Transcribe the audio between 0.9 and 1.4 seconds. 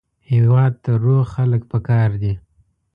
روغ